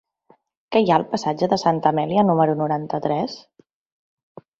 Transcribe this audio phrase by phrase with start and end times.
[0.75, 3.37] Què hi ha al passatge de Santa Amèlia número noranta-tres?